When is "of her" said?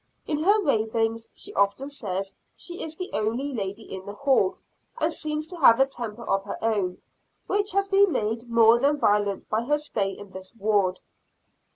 6.23-6.57